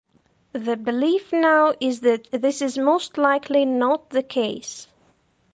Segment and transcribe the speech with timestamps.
[0.53, 4.87] The belief now is that this is most likely not the case.